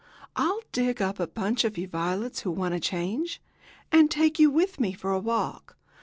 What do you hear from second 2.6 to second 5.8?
a change, and take you with me for a walk.